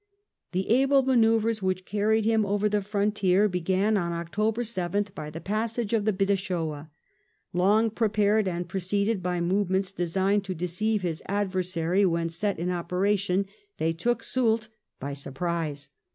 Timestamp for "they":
13.77-13.93